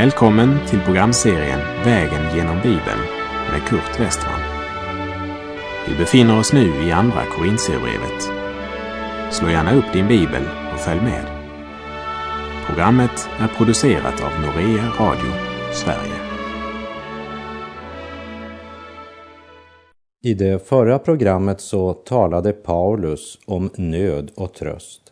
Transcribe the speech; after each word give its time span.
Välkommen 0.00 0.66
till 0.66 0.80
programserien 0.80 1.60
Vägen 1.84 2.36
genom 2.36 2.56
Bibeln 2.56 3.00
med 3.50 3.62
Kurt 3.68 4.00
Westman. 4.00 4.40
Vi 5.88 5.94
befinner 5.94 6.38
oss 6.38 6.52
nu 6.52 6.84
i 6.84 6.92
Andra 6.92 7.24
Korintierbrevet. 7.36 8.22
Slå 9.30 9.48
gärna 9.48 9.74
upp 9.74 9.92
din 9.92 10.08
bibel 10.08 10.42
och 10.72 10.80
följ 10.80 11.00
med. 11.00 11.24
Programmet 12.66 13.28
är 13.38 13.48
producerat 13.48 14.22
av 14.24 14.30
Norea 14.40 14.88
Radio 14.98 15.32
Sverige. 15.72 16.16
I 20.22 20.34
det 20.34 20.68
förra 20.68 20.98
programmet 20.98 21.60
så 21.60 21.92
talade 21.92 22.52
Paulus 22.52 23.38
om 23.46 23.70
nöd 23.76 24.30
och 24.36 24.54
tröst. 24.54 25.09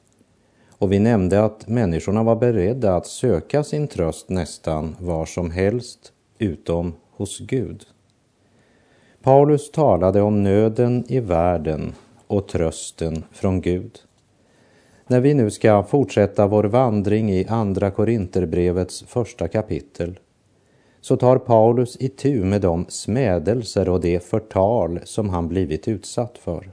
Och 0.79 0.93
vi 0.93 0.99
nämnde 0.99 1.45
att 1.45 1.69
människorna 1.69 2.23
var 2.23 2.37
beredda 2.37 2.97
att 2.97 3.07
söka 3.07 3.65
sin 3.65 3.89
tröst 3.89 4.29
nästan 4.29 4.97
var 5.01 5.27
som 5.27 5.51
helst 5.51 6.13
utom 6.39 6.95
hos 7.11 7.39
Gud. 7.39 7.85
Paulus 9.23 9.71
talade 9.71 10.23
om 10.23 10.43
nöden 10.43 11.05
i 11.09 11.21
världen 11.21 11.95
och 12.27 12.49
trösten 12.49 13.25
från 13.33 13.61
Gud. 13.61 13.99
När 15.07 15.21
vi 15.21 15.35
nu 15.35 15.51
ska 15.51 15.83
fortsätta 15.83 16.47
vår 16.47 16.65
vandring 16.65 17.31
i 17.31 17.47
Andra 17.49 17.91
Korinterbrevets 17.91 19.03
första 19.03 19.49
kapitel 19.49 20.19
så 21.01 21.17
tar 21.17 21.39
Paulus 21.39 21.97
itu 22.01 22.45
med 22.45 22.61
de 22.61 22.87
smädelser 22.89 23.89
och 23.89 24.01
det 24.01 24.25
förtal 24.25 25.01
som 25.05 25.29
han 25.29 25.49
blivit 25.49 25.89
utsatt 25.89 26.39
för. 26.39 26.71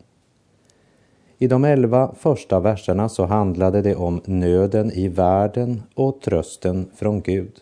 I 1.38 1.48
de 1.48 1.66
elva 1.66 2.16
första 2.16 2.60
verserna 2.60 3.10
så 3.10 3.26
handlade 3.26 3.82
det 3.82 3.96
om 3.96 4.22
nöden 4.26 4.92
i 4.92 5.08
världen 5.08 5.84
och 5.94 6.22
trösten 6.22 6.90
från 6.96 7.22
Gud. 7.22 7.62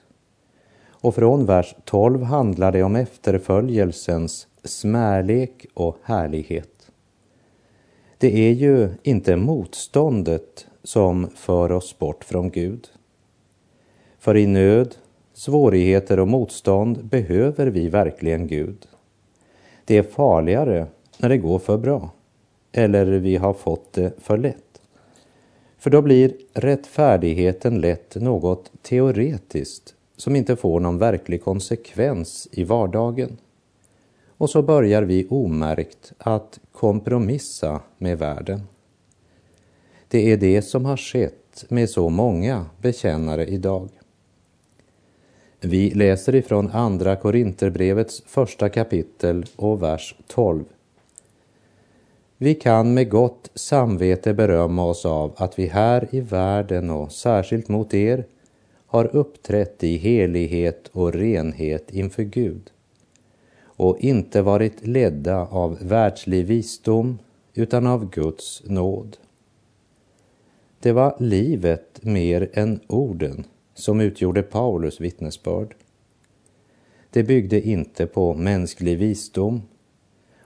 Och 0.88 1.16
från 1.16 1.46
vers 1.46 1.76
12 1.86 2.24
handlar 2.24 2.72
det 2.72 2.84
om 2.84 2.96
efterföljelsens 2.96 4.48
smärlek 4.64 5.66
och 5.74 5.98
härlighet. 6.04 6.92
Det 8.18 8.48
är 8.48 8.52
ju 8.52 8.90
inte 9.04 9.36
motståndet 9.36 10.68
som 10.84 11.28
för 11.36 11.72
oss 11.72 12.00
bort 12.00 12.24
från 12.24 12.50
Gud. 12.50 12.88
För 14.20 14.38
i 14.38 14.48
nöd, 14.48 14.96
svårigheter 15.34 16.20
och 16.20 16.28
motstånd 16.28 17.06
behöver 17.06 17.68
vi 17.68 17.90
verkligen 17.90 18.48
Gud. 18.48 18.88
Det 19.86 19.98
är 19.98 20.04
farligare 20.04 20.86
när 21.18 21.30
det 21.30 21.38
går 21.38 21.60
för 21.60 21.78
bra 21.78 22.10
eller 22.74 23.06
vi 23.06 23.36
har 23.36 23.54
fått 23.54 23.94
det 23.94 24.12
för 24.18 24.38
lätt. 24.38 24.82
För 25.78 25.90
då 25.90 26.02
blir 26.02 26.34
rättfärdigheten 26.54 27.82
lätt 27.82 28.16
något 28.16 28.72
teoretiskt 28.82 29.96
som 30.18 30.36
inte 30.36 30.56
får 30.56 30.80
någon 30.80 30.98
verklig 30.98 31.44
konsekvens 31.44 32.48
i 32.52 32.64
vardagen. 32.64 33.38
Och 34.38 34.50
så 34.50 34.62
börjar 34.62 35.04
vi 35.04 35.28
omärkt 35.30 36.14
att 36.18 36.60
kompromissa 36.72 37.82
med 37.98 38.20
världen. 38.20 38.62
Det 40.08 40.32
är 40.32 40.38
det 40.38 40.62
som 40.62 40.86
har 40.86 40.98
skett 40.98 41.66
med 41.70 41.90
så 41.90 42.10
många 42.10 42.66
bekännare 42.82 43.46
idag. 43.46 43.90
Vi 45.60 45.90
läser 45.90 46.36
ifrån 46.36 46.70
Andra 46.72 47.16
Korinterbrevets 47.16 48.24
första 48.26 48.70
kapitel 48.70 49.46
och 49.56 49.84
vers 49.84 50.16
12. 50.28 50.64
Vi 52.44 52.56
kan 52.56 52.94
med 52.94 53.10
gott 53.10 53.52
samvete 53.56 54.34
berömma 54.34 54.86
oss 54.86 55.06
av 55.06 55.34
att 55.38 55.60
vi 55.60 55.68
här 55.68 56.08
i 56.12 56.22
världen 56.22 56.90
och 56.90 57.12
särskilt 57.12 57.68
mot 57.68 57.94
er 57.94 58.26
har 58.86 59.16
uppträtt 59.16 59.84
i 59.84 59.98
helighet 59.98 60.88
och 60.92 61.14
renhet 61.14 61.92
inför 61.92 62.24
Gud 62.24 62.72
och 63.64 64.00
inte 64.00 64.42
varit 64.42 64.88
ledda 64.88 65.48
av 65.48 65.78
världslig 65.82 66.46
visdom 66.46 67.20
utan 67.54 67.88
av 67.88 68.10
Guds 68.10 68.64
nåd. 68.66 69.18
Det 70.80 70.92
var 70.92 71.16
livet 71.20 72.00
mer 72.02 72.50
än 72.54 72.80
orden 72.88 73.44
som 73.74 74.02
utgjorde 74.02 74.42
Paulus 74.42 75.02
vittnesbörd. 75.02 75.76
Det 77.10 77.24
byggde 77.24 77.68
inte 77.68 78.06
på 78.06 78.34
mänsklig 78.34 78.98
visdom 78.98 79.62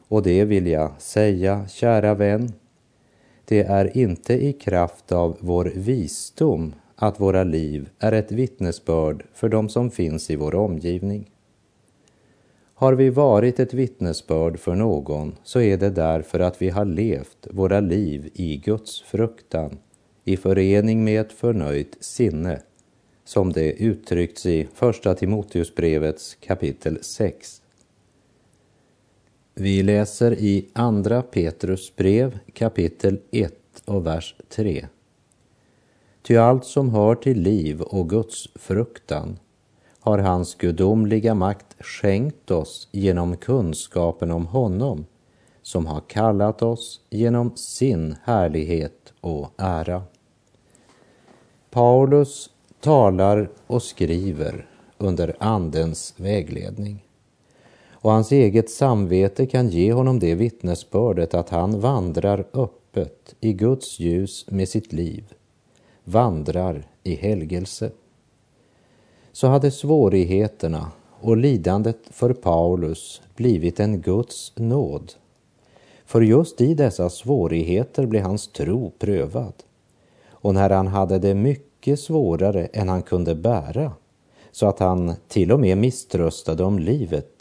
och 0.08 0.24
det 0.24 0.46
vill 0.46 0.68
jag 0.68 0.92
säga, 0.98 1.68
kära 1.68 2.14
vän, 2.14 2.54
det 3.46 3.62
är 3.62 3.98
inte 3.98 4.34
i 4.34 4.54
kraft 4.54 5.12
av 5.12 5.38
vår 5.40 5.72
visdom 5.76 6.74
att 6.96 7.20
våra 7.20 7.44
liv 7.44 7.90
är 8.00 8.12
ett 8.12 8.32
vittnesbörd 8.32 9.24
för 9.34 9.50
dem 9.50 9.70
som 9.70 9.92
finns 9.92 10.30
i 10.30 10.36
vår 10.36 10.56
omgivning. 10.56 11.32
Har 12.74 12.94
vi 12.94 13.10
varit 13.10 13.60
ett 13.60 13.74
vittnesbörd 13.74 14.60
för 14.60 14.76
någon 14.76 15.36
så 15.44 15.62
är 15.62 15.78
det 15.78 15.90
därför 15.90 16.40
att 16.40 16.62
vi 16.62 16.70
har 16.70 16.86
levt 16.86 17.48
våra 17.52 17.80
liv 17.80 18.30
i 18.34 18.58
Guds 18.58 19.02
fruktan 19.02 19.78
i 20.24 20.38
förening 20.38 21.04
med 21.04 21.22
ett 21.22 21.32
förnöjt 21.32 21.98
sinne, 22.00 22.62
som 23.26 23.54
det 23.54 23.72
uttryckts 23.72 24.46
i 24.46 24.68
Första 24.74 25.16
Timoteusbrevets 25.16 26.36
kapitel 26.36 27.00
6. 27.02 27.62
Vi 29.60 29.84
läser 29.84 30.34
i 30.34 30.66
Andra 30.74 31.22
Petrus 31.22 31.96
brev 31.96 32.40
kapitel 32.54 33.20
1 33.32 33.54
och 33.86 34.06
vers 34.06 34.36
3. 34.50 34.88
Ty 36.22 36.38
allt 36.38 36.66
som 36.66 36.90
hör 36.90 37.16
till 37.16 37.42
liv 37.42 37.82
och 37.82 38.10
Guds 38.10 38.48
fruktan 38.56 39.40
har 40.00 40.18
hans 40.18 40.56
gudomliga 40.56 41.34
makt 41.34 41.76
skänkt 41.80 42.52
oss 42.52 42.88
genom 42.92 43.38
kunskapen 43.38 44.32
om 44.32 44.46
honom 44.46 45.06
som 45.62 45.86
har 45.86 46.02
kallat 46.08 46.62
oss 46.62 47.02
genom 47.10 47.56
sin 47.56 48.16
härlighet 48.24 49.14
och 49.22 49.52
ära. 49.58 50.04
Paulus 51.70 52.50
talar 52.80 53.50
och 53.68 53.84
skriver 53.84 54.70
under 54.98 55.36
Andens 55.40 56.14
vägledning 56.18 57.07
och 58.02 58.12
hans 58.12 58.32
eget 58.32 58.70
samvete 58.70 59.46
kan 59.46 59.70
ge 59.70 59.94
honom 59.94 60.20
det 60.20 60.36
vittnesbördet 60.36 61.34
att 61.34 61.50
han 61.50 61.80
vandrar 61.80 62.48
öppet 62.54 63.36
i 63.40 63.54
Guds 63.54 64.00
ljus 64.00 64.46
med 64.50 64.70
sitt 64.70 64.94
liv, 64.94 65.34
vandrar 66.04 66.88
i 67.04 67.16
helgelse. 67.16 67.92
Så 69.32 69.48
hade 69.48 69.72
svårigheterna 69.72 70.92
och 71.22 71.38
lidandet 71.38 72.00
för 72.10 72.34
Paulus 72.34 73.22
blivit 73.36 73.80
en 73.80 74.02
Guds 74.02 74.54
nåd. 74.56 75.14
För 76.06 76.22
just 76.22 76.62
i 76.62 76.74
dessa 76.74 77.10
svårigheter 77.10 78.06
blev 78.06 78.24
hans 78.24 78.48
tro 78.48 78.92
prövad. 79.00 79.54
Och 80.30 80.54
när 80.54 80.70
han 80.70 80.88
hade 80.88 81.20
det 81.20 81.36
mycket 81.36 82.00
svårare 82.00 82.66
än 82.66 82.90
han 82.90 83.02
kunde 83.02 83.36
bära, 83.36 83.92
så 84.52 84.68
att 84.68 84.80
han 84.80 85.14
till 85.28 85.52
och 85.52 85.60
med 85.60 85.78
misströstade 85.78 86.64
om 86.64 86.80
livet, 86.80 87.37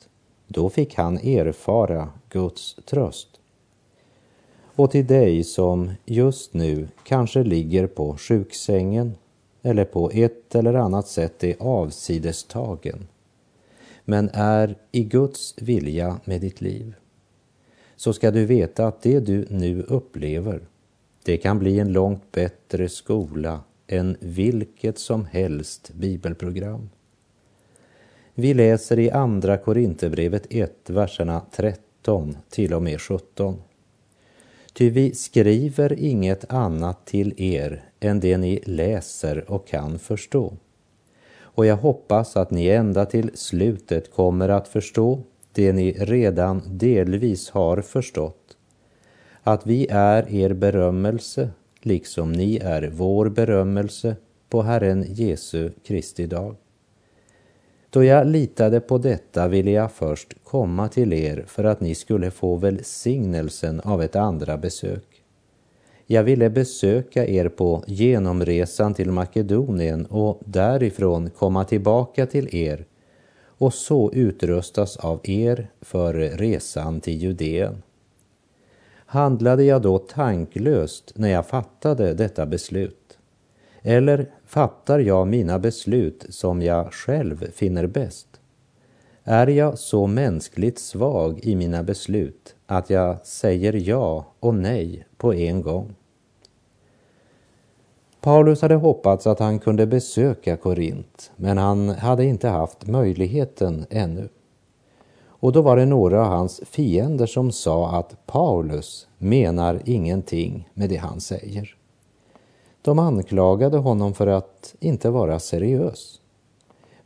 då 0.46 0.70
fick 0.70 0.94
han 0.94 1.18
erfara 1.18 2.08
Guds 2.28 2.76
tröst. 2.84 3.28
Och 4.76 4.90
till 4.90 5.06
dig 5.06 5.44
som 5.44 5.90
just 6.04 6.54
nu 6.54 6.88
kanske 7.04 7.42
ligger 7.42 7.86
på 7.86 8.16
sjuksängen 8.16 9.14
eller 9.62 9.84
på 9.84 10.10
ett 10.10 10.54
eller 10.54 10.74
annat 10.74 11.08
sätt 11.08 11.44
är 11.44 11.56
avsidestagen 11.58 13.06
men 14.04 14.30
är 14.32 14.76
i 14.92 15.04
Guds 15.04 15.54
vilja 15.58 16.20
med 16.24 16.40
ditt 16.40 16.60
liv 16.60 16.94
så 17.96 18.12
ska 18.12 18.30
du 18.30 18.44
veta 18.44 18.86
att 18.86 19.02
det 19.02 19.20
du 19.20 19.46
nu 19.50 19.82
upplever 19.82 20.60
det 21.26 21.36
kan 21.36 21.58
bli 21.58 21.78
en 21.78 21.92
långt 21.92 22.32
bättre 22.32 22.88
skola 22.88 23.60
än 23.86 24.16
vilket 24.20 24.98
som 24.98 25.24
helst 25.24 25.90
bibelprogram. 25.94 26.90
Vi 28.38 28.54
läser 28.54 28.98
i 28.98 29.10
Andra 29.10 29.58
Korinthierbrevet 29.58 30.46
1, 30.50 30.90
verserna 30.90 31.42
13 31.52 32.36
till 32.50 32.74
och 32.74 32.82
med 32.82 33.00
17. 33.00 33.62
Ty 34.72 34.90
vi 34.90 35.14
skriver 35.14 35.92
inget 35.92 36.52
annat 36.52 37.06
till 37.06 37.34
er 37.42 37.84
än 38.00 38.20
det 38.20 38.38
ni 38.38 38.62
läser 38.64 39.50
och 39.50 39.66
kan 39.66 39.98
förstå. 39.98 40.52
Och 41.38 41.66
jag 41.66 41.76
hoppas 41.76 42.36
att 42.36 42.50
ni 42.50 42.68
ända 42.68 43.06
till 43.06 43.30
slutet 43.34 44.12
kommer 44.12 44.48
att 44.48 44.68
förstå 44.68 45.22
det 45.52 45.72
ni 45.72 45.92
redan 45.92 46.62
delvis 46.66 47.50
har 47.50 47.80
förstått. 47.80 48.56
Att 49.42 49.66
vi 49.66 49.86
är 49.90 50.34
er 50.34 50.52
berömmelse, 50.52 51.50
liksom 51.80 52.32
ni 52.32 52.56
är 52.56 52.90
vår 52.94 53.28
berömmelse 53.28 54.16
på 54.48 54.62
Herren 54.62 55.04
Jesu 55.08 55.70
Kristi 55.84 56.26
dag. 56.26 56.56
Då 57.96 58.04
jag 58.04 58.26
litade 58.26 58.80
på 58.80 58.98
detta 58.98 59.48
ville 59.48 59.70
jag 59.70 59.92
först 59.92 60.34
komma 60.44 60.88
till 60.88 61.12
er 61.12 61.44
för 61.46 61.64
att 61.64 61.80
ni 61.80 61.94
skulle 61.94 62.30
få 62.30 62.56
välsignelsen 62.56 63.80
av 63.80 64.02
ett 64.02 64.16
andra 64.16 64.56
besök. 64.56 65.22
Jag 66.06 66.22
ville 66.22 66.50
besöka 66.50 67.26
er 67.26 67.48
på 67.48 67.84
genomresan 67.86 68.94
till 68.94 69.12
Makedonien 69.12 70.06
och 70.06 70.40
därifrån 70.44 71.30
komma 71.30 71.64
tillbaka 71.64 72.26
till 72.26 72.54
er 72.54 72.84
och 73.46 73.74
så 73.74 74.12
utrustas 74.12 74.96
av 74.96 75.20
er 75.22 75.70
för 75.80 76.14
resan 76.14 77.00
till 77.00 77.22
Judeen. 77.22 77.82
Handlade 79.06 79.64
jag 79.64 79.82
då 79.82 79.98
tanklöst 79.98 81.12
när 81.14 81.28
jag 81.28 81.46
fattade 81.46 82.14
detta 82.14 82.46
beslut? 82.46 83.05
Eller 83.88 84.30
fattar 84.44 84.98
jag 84.98 85.26
mina 85.28 85.58
beslut 85.58 86.26
som 86.28 86.62
jag 86.62 86.92
själv 86.92 87.50
finner 87.52 87.86
bäst? 87.86 88.28
Är 89.24 89.46
jag 89.46 89.78
så 89.78 90.06
mänskligt 90.06 90.78
svag 90.78 91.40
i 91.42 91.56
mina 91.56 91.82
beslut 91.82 92.54
att 92.66 92.90
jag 92.90 93.26
säger 93.26 93.72
ja 93.72 94.26
och 94.40 94.54
nej 94.54 95.06
på 95.16 95.34
en 95.34 95.62
gång? 95.62 95.94
Paulus 98.20 98.62
hade 98.62 98.74
hoppats 98.74 99.26
att 99.26 99.38
han 99.38 99.58
kunde 99.58 99.86
besöka 99.86 100.56
Korint, 100.56 101.30
men 101.36 101.58
han 101.58 101.88
hade 101.88 102.24
inte 102.24 102.48
haft 102.48 102.86
möjligheten 102.86 103.86
ännu. 103.90 104.28
Och 105.26 105.52
då 105.52 105.62
var 105.62 105.76
det 105.76 105.86
några 105.86 106.20
av 106.20 106.28
hans 106.28 106.60
fiender 106.64 107.26
som 107.26 107.52
sa 107.52 107.98
att 107.98 108.26
Paulus 108.26 109.08
menar 109.18 109.80
ingenting 109.84 110.68
med 110.74 110.90
det 110.90 110.96
han 110.96 111.20
säger. 111.20 111.76
De 112.86 112.98
anklagade 112.98 113.78
honom 113.78 114.14
för 114.14 114.26
att 114.26 114.74
inte 114.80 115.10
vara 115.10 115.38
seriös. 115.38 116.20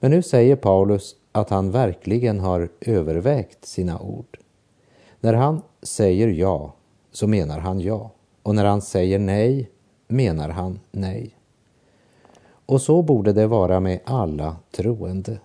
Men 0.00 0.10
nu 0.10 0.22
säger 0.22 0.56
Paulus 0.56 1.16
att 1.32 1.50
han 1.50 1.70
verkligen 1.70 2.40
har 2.40 2.68
övervägt 2.80 3.64
sina 3.64 4.00
ord. 4.00 4.38
När 5.20 5.34
han 5.34 5.62
säger 5.82 6.28
ja, 6.28 6.74
så 7.12 7.26
menar 7.26 7.58
han 7.58 7.80
ja. 7.80 8.10
Och 8.42 8.54
när 8.54 8.64
han 8.64 8.82
säger 8.82 9.18
nej, 9.18 9.70
menar 10.08 10.48
han 10.48 10.80
nej. 10.90 11.36
Och 12.66 12.82
så 12.82 13.02
borde 13.02 13.32
det 13.32 13.46
vara 13.46 13.80
med 13.80 14.00
alla 14.04 14.56
troende. 14.70 15.38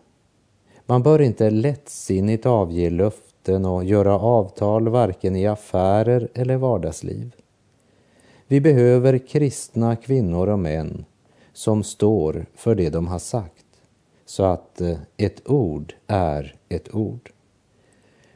Man 0.86 1.04
bör 1.04 1.22
inte 1.22 1.50
lättsinnigt 1.50 2.46
avge 2.46 2.90
löften 2.90 3.66
och 3.66 3.84
göra 3.84 4.20
avtal 4.20 4.90
varken 4.90 5.36
i 5.36 5.48
affärer 5.48 6.30
eller 6.34 6.58
vardagsliv. 6.58 7.36
Vi 8.48 8.62
behöver 8.62 9.18
kristna 9.18 9.96
kvinnor 9.96 10.48
och 10.48 10.60
män 10.60 11.06
som 11.54 11.84
står 11.84 12.46
för 12.56 12.76
det 12.76 12.90
de 12.90 13.08
har 13.08 13.20
sagt, 13.20 13.66
så 14.26 14.44
att 14.44 14.82
eh, 14.82 14.98
ett 15.18 15.50
ord 15.50 15.94
är 16.08 16.56
ett 16.70 16.96
ord. 16.96 17.32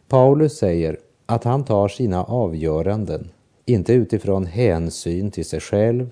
Paulus 0.07 0.57
säger 0.57 0.97
att 1.25 1.44
han 1.44 1.65
tar 1.65 1.88
sina 1.88 2.23
avgöranden, 2.23 3.29
inte 3.65 3.94
utifrån 3.94 4.45
hänsyn 4.45 5.31
till 5.31 5.45
sig 5.45 5.59
själv, 5.59 6.09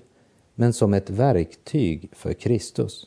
men 0.54 0.72
som 0.72 0.94
ett 0.94 1.10
verktyg 1.10 2.08
för 2.12 2.32
Kristus. 2.32 3.06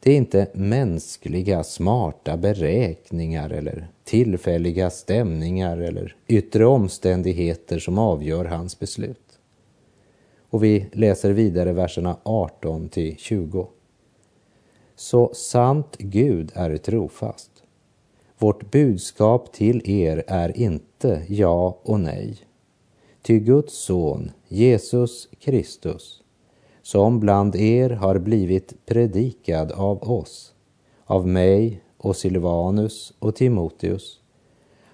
Det 0.00 0.12
är 0.12 0.16
inte 0.16 0.46
mänskliga 0.54 1.64
smarta 1.64 2.36
beräkningar 2.36 3.50
eller 3.50 3.88
tillfälliga 4.04 4.90
stämningar 4.90 5.78
eller 5.78 6.16
yttre 6.26 6.66
omständigheter 6.66 7.78
som 7.78 7.98
avgör 7.98 8.44
hans 8.44 8.78
beslut. 8.78 9.21
Och 10.52 10.64
vi 10.64 10.86
läser 10.92 11.32
vidare 11.32 11.72
verserna 11.72 12.16
18 12.22 12.88
till 12.88 13.16
20. 13.16 13.66
Så 14.94 15.30
sant 15.34 15.96
Gud 15.98 16.52
är 16.54 16.76
trofast. 16.76 17.50
Vårt 18.38 18.70
budskap 18.70 19.52
till 19.52 19.90
er 19.90 20.24
är 20.26 20.58
inte 20.58 21.22
ja 21.28 21.78
och 21.82 22.00
nej. 22.00 22.36
Ty 23.22 23.38
Guds 23.38 23.74
son, 23.74 24.30
Jesus 24.48 25.28
Kristus, 25.40 26.22
som 26.82 27.20
bland 27.20 27.56
er 27.56 27.90
har 27.90 28.18
blivit 28.18 28.86
predikad 28.86 29.72
av 29.72 30.10
oss, 30.10 30.54
av 31.04 31.28
mig 31.28 31.82
och 31.96 32.16
Silvanus 32.16 33.12
och 33.18 33.36
Timoteus. 33.36 34.20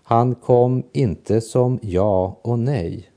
Han 0.02 0.34
kom 0.34 0.82
inte 0.93 1.40
som 1.40 1.78
ja 1.82 2.40
och 2.43 2.58
nej, 2.58 3.07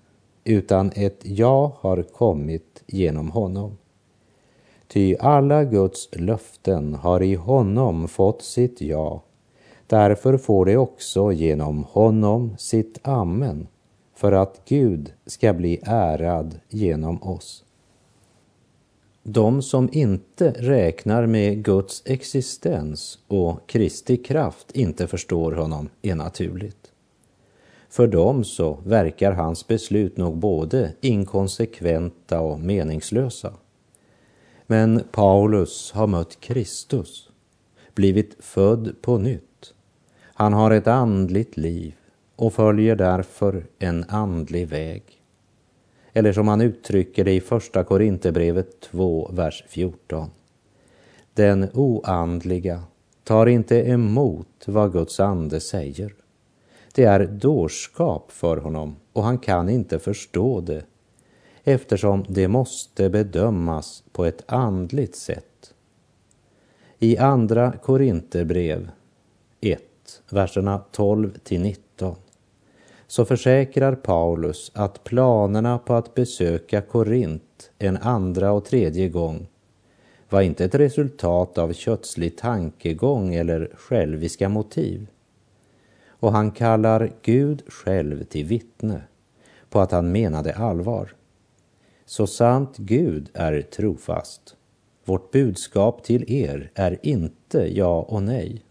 utan 0.43 0.91
ett 0.95 1.19
ja 1.23 1.77
har 1.79 2.03
kommit 2.03 2.83
genom 2.87 3.31
honom. 3.31 3.77
Ty 4.87 5.15
alla 5.19 5.63
Guds 5.63 6.09
löften 6.11 6.93
har 6.93 7.23
i 7.23 7.35
honom 7.35 8.07
fått 8.07 8.41
sitt 8.41 8.81
ja. 8.81 9.23
Därför 9.87 10.37
får 10.37 10.65
det 10.65 10.77
också 10.77 11.31
genom 11.31 11.83
honom 11.83 12.55
sitt 12.57 12.99
amen, 13.03 13.67
för 14.15 14.31
att 14.31 14.61
Gud 14.65 15.13
ska 15.25 15.53
bli 15.53 15.79
ärad 15.83 16.59
genom 16.69 17.23
oss. 17.23 17.63
De 19.23 19.61
som 19.61 19.89
inte 19.91 20.51
räknar 20.51 21.25
med 21.25 21.63
Guds 21.63 22.03
existens 22.05 23.19
och 23.27 23.69
Kristi 23.69 24.17
kraft 24.17 24.71
inte 24.71 25.07
förstår 25.07 25.51
honom 25.51 25.89
är 26.01 26.15
naturligt. 26.15 26.80
För 27.91 28.07
dem 28.07 28.43
så 28.43 28.77
verkar 28.85 29.31
hans 29.31 29.67
beslut 29.67 30.17
nog 30.17 30.37
både 30.37 30.93
inkonsekventa 31.01 32.39
och 32.39 32.59
meningslösa. 32.59 33.53
Men 34.67 35.03
Paulus 35.11 35.91
har 35.91 36.07
mött 36.07 36.39
Kristus, 36.39 37.29
blivit 37.95 38.35
född 38.39 38.95
på 39.01 39.17
nytt. 39.17 39.73
Han 40.21 40.53
har 40.53 40.71
ett 40.71 40.87
andligt 40.87 41.57
liv 41.57 41.95
och 42.35 42.53
följer 42.53 42.95
därför 42.95 43.65
en 43.79 44.05
andlig 44.07 44.67
väg. 44.67 45.03
Eller 46.13 46.33
som 46.33 46.47
han 46.47 46.61
uttrycker 46.61 47.25
det 47.25 47.33
i 47.33 47.41
Första 47.41 47.83
Korinthierbrevet 47.83 48.81
2, 48.81 49.31
vers 49.33 49.63
14. 49.67 50.29
Den 51.33 51.67
oandliga 51.73 52.83
tar 53.23 53.45
inte 53.45 53.75
emot 53.75 54.63
vad 54.65 54.93
Guds 54.93 55.19
ande 55.19 55.59
säger. 55.59 56.13
Det 56.95 57.03
är 57.03 57.25
dårskap 57.25 58.31
för 58.31 58.57
honom 58.57 58.95
och 59.13 59.23
han 59.23 59.37
kan 59.37 59.69
inte 59.69 59.99
förstå 59.99 60.61
det 60.61 60.85
eftersom 61.63 62.25
det 62.29 62.47
måste 62.47 63.09
bedömas 63.09 64.03
på 64.11 64.25
ett 64.25 64.43
andligt 64.45 65.15
sätt. 65.15 65.73
I 66.99 67.17
Andra 67.17 67.73
Korinterbrev 67.83 68.89
1, 69.61 69.81
verserna 70.29 70.81
12 70.91 71.37
till 71.43 71.61
19 71.61 72.15
så 73.07 73.25
försäkrar 73.25 73.95
Paulus 73.95 74.71
att 74.73 75.03
planerna 75.03 75.77
på 75.77 75.93
att 75.93 76.15
besöka 76.15 76.81
Korint 76.81 77.71
en 77.79 77.97
andra 77.97 78.51
och 78.51 78.65
tredje 78.65 79.09
gång 79.09 79.47
var 80.29 80.41
inte 80.41 80.65
ett 80.65 80.75
resultat 80.75 81.57
av 81.57 81.73
kötslig 81.73 82.37
tankegång 82.37 83.35
eller 83.35 83.71
själviska 83.75 84.49
motiv. 84.49 85.07
Och 86.21 86.31
han 86.31 86.51
kallar 86.51 87.11
Gud 87.21 87.63
själv 87.67 88.23
till 88.23 88.45
vittne 88.45 89.01
på 89.69 89.79
att 89.79 89.91
han 89.91 90.11
menade 90.11 90.53
allvar. 90.53 91.15
Så 92.05 92.27
sant 92.27 92.77
Gud 92.77 93.29
är 93.33 93.61
trofast. 93.61 94.55
Vårt 95.05 95.31
budskap 95.31 96.03
till 96.03 96.31
er 96.31 96.71
är 96.75 96.97
inte 97.01 97.77
ja 97.77 98.01
och 98.01 98.23
nej 98.23 98.63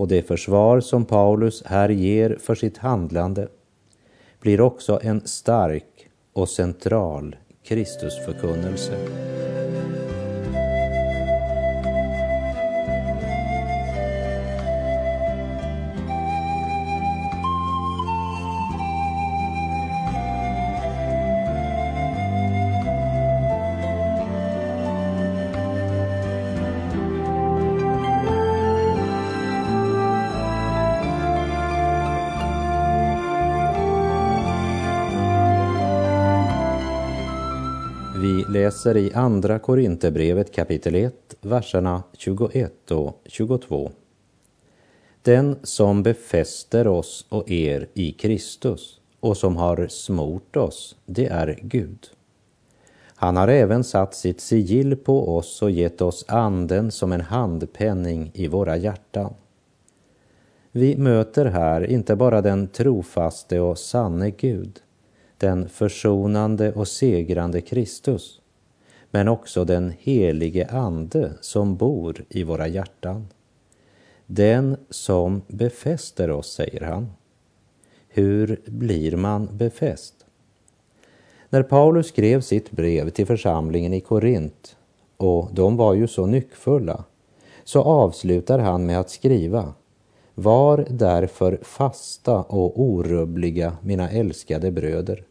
och 0.00 0.08
det 0.08 0.22
försvar 0.22 0.80
som 0.80 1.04
Paulus 1.04 1.62
här 1.66 1.88
ger 1.88 2.36
för 2.40 2.54
sitt 2.54 2.78
handlande 2.78 3.48
blir 4.40 4.60
också 4.60 5.00
en 5.02 5.20
stark 5.26 6.08
och 6.32 6.48
central 6.48 7.36
Kristusförkunnelse. 7.62 8.98
Läser 38.80 38.96
i 38.96 39.12
Andra 39.14 39.58
Korinthierbrevet 39.58 40.54
kapitel 40.54 40.94
1, 40.94 41.14
verserna 41.40 42.02
21 42.12 42.90
och 42.90 43.20
22. 43.26 43.90
Den 45.22 45.56
som 45.62 46.02
befäster 46.02 46.86
oss 46.86 47.26
och 47.28 47.50
er 47.50 47.88
i 47.94 48.12
Kristus 48.12 49.00
och 49.20 49.36
som 49.36 49.56
har 49.56 49.86
smort 49.88 50.56
oss, 50.56 50.96
det 51.06 51.26
är 51.26 51.58
Gud. 51.62 52.06
Han 53.14 53.36
har 53.36 53.48
även 53.48 53.84
satt 53.84 54.14
sitt 54.14 54.40
sigill 54.40 54.96
på 54.96 55.36
oss 55.36 55.62
och 55.62 55.70
gett 55.70 56.00
oss 56.00 56.24
anden 56.28 56.90
som 56.90 57.12
en 57.12 57.20
handpenning 57.20 58.30
i 58.34 58.48
våra 58.48 58.76
hjärtan. 58.76 59.34
Vi 60.72 60.96
möter 60.96 61.44
här 61.44 61.86
inte 61.86 62.16
bara 62.16 62.40
den 62.40 62.68
trofaste 62.68 63.60
och 63.60 63.78
sanne 63.78 64.30
Gud, 64.30 64.80
den 65.38 65.68
försonande 65.68 66.72
och 66.72 66.88
segrande 66.88 67.60
Kristus, 67.60 68.39
men 69.10 69.28
också 69.28 69.64
den 69.64 69.92
helige 69.98 70.66
Ande 70.66 71.32
som 71.40 71.76
bor 71.76 72.24
i 72.28 72.44
våra 72.44 72.68
hjärtan. 72.68 73.28
Den 74.26 74.76
som 74.90 75.42
befäster 75.46 76.30
oss, 76.30 76.52
säger 76.52 76.80
han. 76.80 77.10
Hur 78.08 78.60
blir 78.66 79.16
man 79.16 79.48
befäst? 79.52 80.14
När 81.48 81.62
Paulus 81.62 82.06
skrev 82.06 82.40
sitt 82.40 82.70
brev 82.70 83.10
till 83.10 83.26
församlingen 83.26 83.94
i 83.94 84.00
Korint, 84.00 84.76
och 85.16 85.48
de 85.52 85.76
var 85.76 85.94
ju 85.94 86.06
så 86.06 86.26
nyckfulla, 86.26 87.04
så 87.64 87.82
avslutar 87.82 88.58
han 88.58 88.86
med 88.86 89.00
att 89.00 89.10
skriva 89.10 89.74
Var 90.34 90.86
därför 90.90 91.58
fasta 91.62 92.42
och 92.42 92.80
orubbliga, 92.80 93.76
mina 93.82 94.10
älskade 94.10 94.70
bröder, 94.70 95.24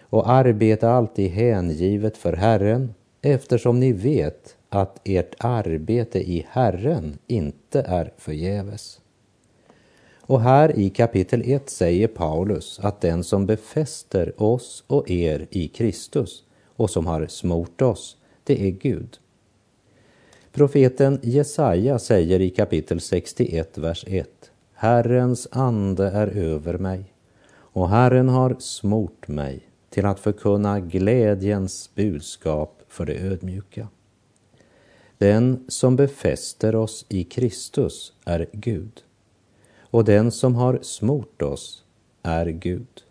och 0.00 0.30
arbeta 0.30 0.90
alltid 0.90 1.30
hängivet 1.30 2.16
för 2.16 2.32
Herren, 2.32 2.94
eftersom 3.22 3.80
ni 3.80 3.92
vet 3.92 4.56
att 4.68 5.00
ert 5.04 5.34
arbete 5.38 6.18
i 6.18 6.46
Herren 6.50 7.18
inte 7.26 7.80
är 7.80 8.12
förgäves. 8.16 9.00
Och 10.20 10.40
här 10.40 10.78
i 10.78 10.90
kapitel 10.90 11.42
1 11.44 11.70
säger 11.70 12.08
Paulus 12.08 12.80
att 12.82 13.00
den 13.00 13.24
som 13.24 13.46
befäster 13.46 14.42
oss 14.42 14.84
och 14.86 15.10
er 15.10 15.46
i 15.50 15.68
Kristus 15.68 16.44
och 16.76 16.90
som 16.90 17.06
har 17.06 17.26
smort 17.26 17.82
oss, 17.82 18.16
det 18.44 18.66
är 18.66 18.70
Gud. 18.70 19.18
Profeten 20.52 21.20
Jesaja 21.22 21.98
säger 21.98 22.40
i 22.40 22.50
kapitel 22.50 23.00
61, 23.00 23.78
vers 23.78 24.04
1. 24.08 24.50
Herrens 24.72 25.48
ande 25.50 26.06
är 26.10 26.26
över 26.26 26.78
mig 26.78 27.04
och 27.50 27.88
Herren 27.88 28.28
har 28.28 28.56
smort 28.58 29.28
mig 29.28 29.60
till 29.90 30.06
att 30.06 30.20
förkunna 30.20 30.80
glädjens 30.80 31.90
budskap 31.94 32.77
för 32.98 33.06
det 33.06 33.18
ödmjuka. 33.18 33.88
Den 35.18 35.64
som 35.68 35.96
befäster 35.96 36.74
oss 36.74 37.06
i 37.08 37.24
Kristus 37.24 38.12
är 38.24 38.46
Gud 38.52 39.02
och 39.80 40.04
den 40.04 40.32
som 40.32 40.54
har 40.54 40.78
smort 40.82 41.42
oss 41.42 41.84
är 42.22 42.46
Gud. 42.46 43.02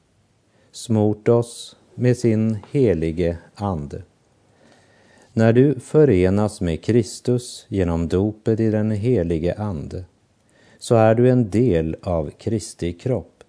Smort 0.72 1.28
oss 1.28 1.76
med 1.96 2.18
sin 2.18 2.58
helige 2.72 3.38
Ande. 3.56 4.04
När 5.34 5.54
du 5.54 5.80
förenas 5.80 6.62
med 6.62 6.84
Kristus 6.84 7.66
genom 7.68 8.08
dopet 8.08 8.60
i 8.60 8.70
den 8.70 8.92
helige 8.92 9.56
Ande 9.56 10.06
så 10.78 10.96
är 10.96 11.16
du 11.16 11.30
en 11.30 11.50
del 11.50 11.96
av 12.02 12.30
Kristi 12.30 12.94
kropp 12.94 13.44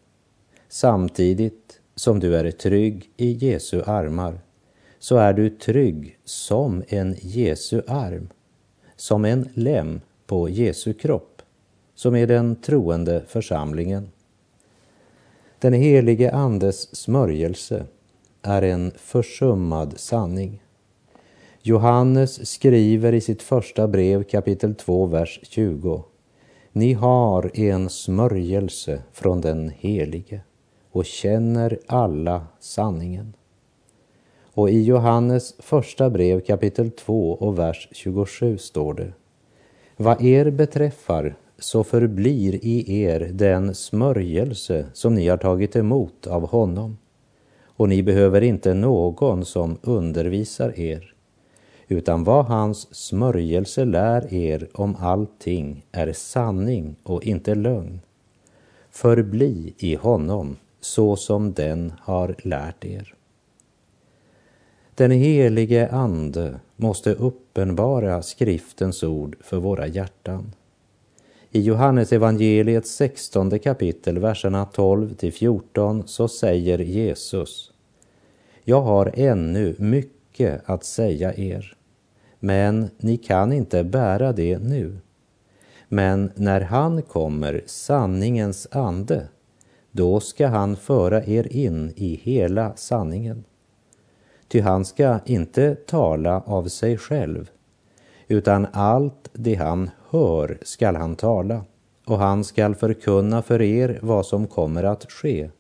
samtidigt 0.69 1.81
som 1.95 2.21
du 2.21 2.37
är 2.37 2.51
trygg 2.51 3.11
i 3.17 3.33
Jesu 3.33 3.83
armar 3.83 4.39
så 4.99 5.17
är 5.17 5.33
du 5.33 5.51
trygg 5.51 6.19
som 6.25 6.83
en 6.89 7.17
Jesu 7.21 7.83
arm, 7.87 8.29
som 8.97 9.25
en 9.25 9.49
lem 9.55 10.01
på 10.27 10.49
Jesu 10.49 10.93
kropp, 10.93 11.43
som 11.95 12.17
är 12.17 12.27
den 12.27 12.57
troende 12.57 13.23
församlingen. 13.29 14.09
Den 15.59 15.73
helige 15.73 16.33
Andes 16.33 16.97
smörjelse 16.97 17.85
är 18.43 18.63
en 18.63 18.93
försummad 18.97 20.01
sanning. 20.01 20.63
Johannes 21.63 22.51
skriver 22.51 23.13
i 23.13 23.21
sitt 23.21 23.43
första 23.43 23.89
brev 23.89 24.23
kapitel 24.23 24.75
2, 24.75 25.07
vers 25.07 25.41
20. 25.43 26.05
Ni 26.73 26.93
har 26.93 27.51
en 27.55 27.89
smörjelse 27.89 29.03
från 29.13 29.41
den 29.41 29.73
helige 29.79 30.41
och 30.93 31.05
känner 31.05 31.79
alla 31.87 32.47
sanningen. 32.61 33.35
Och 34.59 34.71
i 34.71 34.83
Johannes 34.83 35.55
första 35.59 36.11
brev 36.11 36.41
kapitel 36.41 36.91
2 36.91 37.33
och 37.33 37.59
vers 37.59 37.89
27 37.93 38.59
står 38.59 38.95
det. 38.95 39.13
Vad 39.97 40.25
er 40.25 40.51
beträffar 40.51 41.37
så 41.59 41.85
förblir 41.85 42.65
i 42.65 43.03
er 43.03 43.31
den 43.33 43.75
smörjelse 43.75 44.87
som 44.93 45.15
ni 45.15 45.29
har 45.29 45.37
tagit 45.37 45.77
emot 45.77 46.27
av 46.27 46.49
honom. 46.49 46.99
Och 47.65 47.89
ni 47.89 48.03
behöver 48.03 48.41
inte 48.41 48.75
någon 48.75 49.45
som 49.45 49.79
undervisar 49.83 50.81
er, 50.81 51.15
utan 51.89 52.25
vad 52.25 52.45
hans 52.45 52.95
smörjelse 52.95 53.85
lär 53.85 54.35
er 54.35 54.69
om 54.75 54.97
allting 55.01 55.87
är 55.93 56.13
sanning 56.13 56.97
och 57.03 57.25
inte 57.25 57.55
lögn. 57.55 58.01
Förbli 58.91 59.75
i 59.79 59.95
honom 59.95 60.57
så 60.81 61.17
som 61.17 61.53
den 61.53 61.93
har 62.01 62.35
lärt 62.43 62.85
er. 62.85 63.18
Den 64.99 65.11
helige 65.11 65.89
Ande 65.89 66.61
måste 66.77 67.15
uppenbara 67.15 68.23
skriftens 68.23 69.03
ord 69.03 69.37
för 69.41 69.57
våra 69.57 69.87
hjärtan. 69.87 70.55
I 71.51 71.61
Johannes 71.61 72.13
evangeliets 72.13 72.91
16 72.91 73.59
kapitel, 73.59 74.19
verserna 74.19 74.65
12 74.65 75.15
till 75.15 75.33
14, 75.33 76.03
så 76.07 76.29
säger 76.29 76.79
Jesus 76.79 77.73
Jag 78.65 78.81
har 78.81 79.13
ännu 79.15 79.75
mycket 79.79 80.63
att 80.65 80.85
säga 80.85 81.35
er, 81.35 81.77
men 82.41 82.91
ni 82.97 83.17
kan 83.17 83.53
inte 83.53 83.85
bära 83.85 84.33
det 84.33 84.59
nu. 84.59 84.99
Men 85.89 86.31
när 86.35 86.61
han 86.61 87.03
kommer, 87.03 87.63
sanningens 87.67 88.69
ande, 88.71 89.29
då 89.91 90.21
ska 90.21 90.47
han 90.47 90.77
föra 90.77 91.25
er 91.25 91.57
in 91.57 91.93
i 91.97 92.21
hela 92.23 92.77
sanningen. 92.77 93.45
Ty 94.49 94.61
han 94.61 94.85
ska 94.85 95.19
inte 95.25 95.75
tala 95.75 96.41
av 96.41 96.69
sig 96.69 96.97
själv, 96.99 97.51
utan 98.29 98.67
allt 98.73 99.31
det 99.33 99.55
han 99.55 99.91
hör 100.11 100.59
skall 100.63 100.97
han 100.97 101.17
tala, 101.17 101.65
och 102.07 102.19
han 102.19 102.45
skall 102.45 102.75
förkunna 102.75 103.43
för 103.43 103.63
er 103.63 103.99
vad 104.03 104.27
som 104.27 104.47
kommer 104.47 104.85
att 104.85 105.13
ske. 105.13 105.51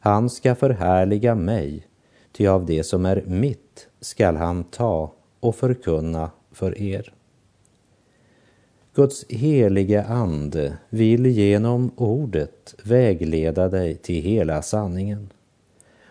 Han 0.00 0.30
ska 0.30 0.54
förhärliga 0.54 1.34
mig, 1.34 1.86
ty 2.32 2.46
av 2.46 2.66
det 2.66 2.84
som 2.84 3.06
är 3.06 3.22
mitt 3.26 3.88
skall 4.00 4.36
han 4.36 4.64
ta 4.64 5.12
och 5.40 5.56
förkunna 5.56 6.30
för 6.52 6.78
er. 6.78 7.12
Guds 8.94 9.24
helige 9.28 10.04
Ande 10.04 10.78
vill 10.88 11.26
genom 11.26 11.90
ordet 11.96 12.74
vägleda 12.84 13.68
dig 13.68 13.94
till 13.94 14.22
hela 14.22 14.62
sanningen. 14.62 15.28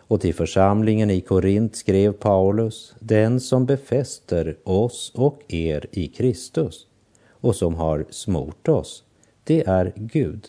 Och 0.07 0.21
till 0.21 0.35
församlingen 0.35 1.09
i 1.09 1.21
Korint 1.21 1.75
skrev 1.75 2.11
Paulus, 2.11 2.95
den 2.99 3.39
som 3.39 3.65
befäster 3.65 4.57
oss 4.63 5.11
och 5.15 5.41
er 5.47 5.85
i 5.91 6.07
Kristus 6.07 6.87
och 7.29 7.55
som 7.55 7.75
har 7.75 8.05
smort 8.09 8.67
oss, 8.67 9.03
det 9.43 9.67
är 9.67 9.93
Gud. 9.95 10.47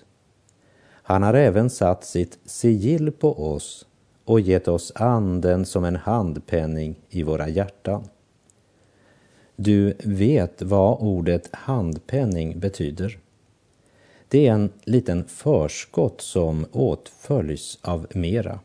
Han 1.03 1.23
har 1.23 1.35
även 1.35 1.71
satt 1.71 2.05
sitt 2.05 2.39
sigill 2.45 3.13
på 3.13 3.53
oss 3.53 3.87
och 4.25 4.41
gett 4.41 4.69
oss 4.69 4.93
anden 4.95 5.67
som 5.67 5.85
en 5.85 5.97
handpenning 5.97 7.01
i 7.09 7.23
våra 7.23 7.49
hjärtan. 7.49 8.09
Du 9.57 9.95
vet 10.05 10.63
vad 10.63 10.99
ordet 11.01 11.49
handpenning 11.53 12.59
betyder. 12.59 13.19
Det 14.29 14.47
är 14.47 14.53
en 14.53 14.71
liten 14.85 15.25
förskott 15.25 16.21
som 16.21 16.67
åtföljs 16.73 17.79
av 17.83 18.07
mera. 18.15 18.61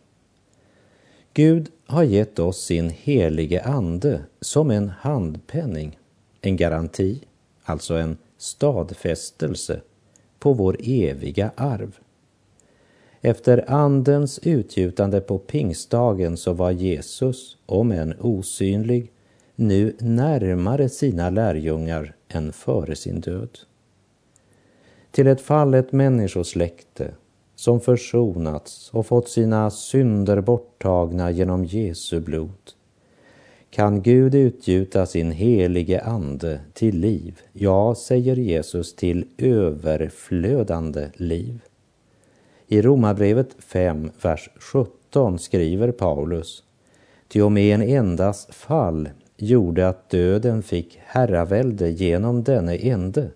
Gud 1.34 1.70
har 1.86 2.04
gett 2.04 2.40
oss 2.40 2.64
sin 2.64 2.90
helige 2.90 3.62
Ande 3.62 4.22
som 4.42 4.72
en 4.72 4.90
handpenning, 4.90 6.00
en 6.42 6.58
garanti, 6.58 7.20
alltså 7.64 7.94
en 7.94 8.18
stadfästelse 8.38 9.82
på 10.40 10.54
vår 10.54 10.78
eviga 10.80 11.52
arv. 11.56 12.00
Efter 13.22 13.72
Andens 13.72 14.40
utgjutande 14.44 15.22
på 15.22 15.38
pingstdagen 15.38 16.38
så 16.38 16.54
var 16.54 16.72
Jesus, 16.72 17.58
om 17.66 17.92
än 17.92 18.14
osynlig, 18.20 19.12
nu 19.56 19.96
närmare 20.00 20.90
sina 20.90 21.30
lärjungar 21.30 22.16
än 22.28 22.54
före 22.54 22.96
sin 22.96 23.22
död. 23.22 23.60
Till 25.12 25.28
ett 25.28 25.42
fallet 25.42 25.92
människosläkte 25.92 27.12
som 27.62 27.80
försonats 27.80 28.90
och 28.94 29.06
fått 29.06 29.30
sina 29.30 29.70
synder 29.70 30.42
borttagna 30.42 31.32
genom 31.32 31.66
Jesu 31.66 32.20
blod 32.20 32.72
kan 33.70 34.02
Gud 34.02 34.36
utgjuta 34.36 35.06
sin 35.06 35.32
helige 35.32 36.02
ande 36.02 36.60
till 36.74 37.00
liv, 37.00 37.40
ja, 37.54 37.96
säger 37.96 38.36
Jesus, 38.36 38.96
till 38.96 39.26
överflödande 39.38 41.10
liv. 41.14 41.60
I 42.68 42.82
Romarbrevet 42.82 43.56
5, 43.60 44.12
vers 44.22 44.50
17 44.60 45.40
skriver 45.40 45.92
Paulus, 45.92 46.64
ty 47.28 47.42
om 47.42 47.58
en 47.58 47.82
endas 47.82 48.46
fall 48.46 49.10
gjorde 49.38 49.88
att 49.88 50.10
döden 50.10 50.64
fick 50.64 51.00
herravälde 51.06 51.90
genom 51.90 52.44
denne 52.44 52.76
ende, 52.76 53.32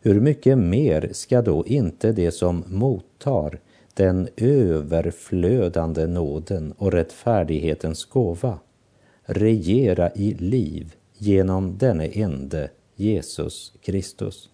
hur 0.00 0.20
mycket 0.20 0.58
mer 0.58 1.08
ska 1.12 1.42
då 1.42 1.66
inte 1.66 2.12
det 2.12 2.30
som 2.30 2.64
mot 2.66 3.04
mottar 3.18 3.60
den 3.94 4.28
överflödande 4.36 6.06
nåden 6.06 6.72
och 6.78 6.92
rättfärdighetens 6.92 8.04
gåva 8.04 8.58
regera 9.24 10.10
i 10.14 10.34
liv 10.34 10.94
genom 11.18 11.78
denne 11.78 12.06
ende 12.06 12.70
Jesus 12.96 13.72
Kristus. 13.80 14.50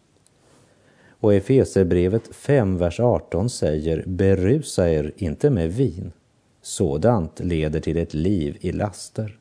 Och 1.21 1.35
Efesebrevet 1.35 2.35
5, 2.35 2.79
vers 2.79 3.01
18 3.01 3.51
säger 3.51 4.05
berusa 4.07 4.91
er 4.91 5.13
inte 5.17 5.51
med 5.51 5.73
vin. 5.73 6.13
Sådant 6.63 7.41
leder 7.41 7.81
till 7.81 7.97
ett 7.97 8.15
liv 8.15 8.57
i 8.61 8.73
laster. 8.73 9.39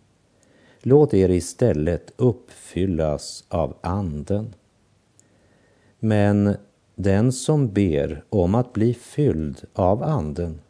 Låt 0.81 1.13
er 1.13 1.29
istället 1.29 2.13
uppfyllas 2.17 3.43
av 3.49 3.75
Anden. 3.81 4.53
Men 5.99 6.55
den 6.95 7.31
som 7.31 7.73
ber 7.73 8.23
om 8.29 8.55
att 8.55 8.73
bli 8.73 8.93
fylld 8.93 9.61
av 9.73 10.03
Anden 10.03 10.61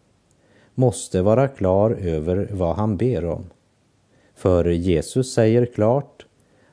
måste 0.76 1.22
vara 1.22 1.48
klar 1.48 1.92
över 1.92 2.50
vad 2.52 2.76
han 2.76 2.98
ber 2.98 3.26
om. 3.26 3.46
För 4.36 4.66
Jesus 4.66 5.34
säger 5.34 5.66
klart 5.66 6.26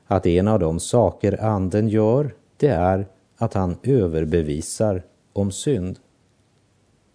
att 0.05 0.25
en 0.25 0.47
av 0.47 0.59
de 0.59 0.79
saker 0.79 1.43
Anden 1.43 1.87
gör, 1.87 2.35
det 2.57 2.67
är 2.67 3.07
att 3.37 3.53
han 3.53 3.75
överbevisar 3.83 5.03
om 5.33 5.51
synd. 5.51 5.99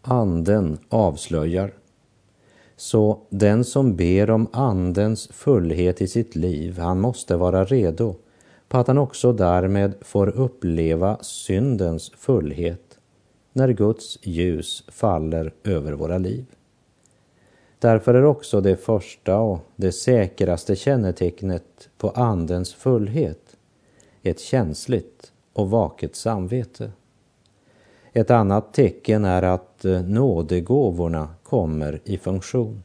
Anden 0.03 0.79
avslöjar. 0.89 1.75
Så 2.77 3.19
den 3.31 3.65
som 3.65 3.97
ber 3.97 4.31
om 4.31 4.47
Andens 4.53 5.29
fullhet 5.29 6.03
i 6.03 6.09
sitt 6.09 6.37
liv, 6.37 6.79
han 6.79 7.01
måste 7.01 7.37
vara 7.37 7.65
redo 7.65 8.15
på 8.69 8.79
att 8.79 8.87
han 8.87 8.99
också 8.99 9.33
därmed 9.33 9.95
får 10.01 10.29
uppleva 10.29 11.19
syndens 11.21 12.11
fullhet 12.11 12.99
när 13.53 13.69
Guds 13.69 14.19
ljus 14.23 14.85
faller 14.89 15.55
över 15.65 15.93
våra 15.93 16.19
liv. 16.19 16.47
Därför 17.79 18.15
är 18.15 18.25
också 18.25 18.61
det 18.61 18.77
första 18.77 19.39
och 19.39 19.59
det 19.77 19.93
säkraste 19.93 20.77
kännetecknet 20.77 21.89
på 21.99 22.11
Andens 22.11 22.75
fullhet 22.75 23.57
ett 24.23 24.41
känsligt 24.41 25.33
och 25.53 25.71
vaket 25.71 26.17
samvete. 26.17 26.91
Ett 28.13 28.31
annat 28.31 28.75
tecken 28.75 29.25
är 29.25 29.43
att 29.43 29.85
nådegåvorna 30.07 31.29
kommer 31.43 32.01
i 32.05 32.19
funktion. 32.19 32.83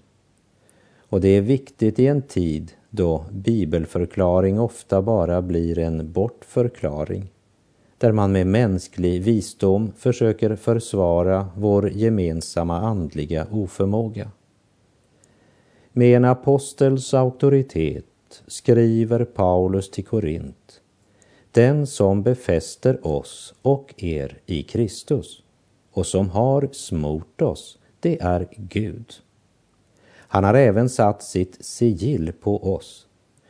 Och 1.10 1.22
det 1.22 1.30
är 1.30 1.42
viktigt 1.42 2.00
i 2.00 2.08
en 2.08 2.22
tid 2.22 2.72
då 2.92 3.26
bibelförklaring 3.32 4.60
ofta 4.60 5.02
bara 5.02 5.42
blir 5.42 5.80
en 5.80 6.12
bortförklaring, 6.12 7.32
där 7.98 8.12
man 8.12 8.32
med 8.32 8.48
mänsklig 8.48 9.22
visdom 9.22 9.92
försöker 9.98 10.56
försvara 10.56 11.48
vår 11.56 11.90
gemensamma 11.90 12.78
andliga 12.78 13.48
oförmåga. 13.52 14.32
Med 15.94 16.18
en 16.18 16.26
apostels 16.26 17.14
auktoritet 17.14 18.44
skriver 18.48 19.26
Paulus 19.26 19.92
till 19.92 20.06
Korint 20.06 20.82
den 21.52 21.88
som 21.88 22.24
befäster 22.24 23.08
oss 23.08 23.54
och 23.62 23.94
er 23.98 24.38
i 24.46 24.64
Kristus 24.64 25.44
och 25.92 26.06
som 26.06 26.30
har 26.30 26.70
smort 26.72 27.42
oss, 27.42 27.78
det 28.00 28.22
är 28.22 28.48
Gud. 28.56 29.14
Han 30.34 30.44
har 30.44 30.54
även 30.54 30.90
satt 30.90 31.24
sitt 31.24 31.66
sigill 31.66 32.32
på 32.42 32.74
oss 32.74 33.08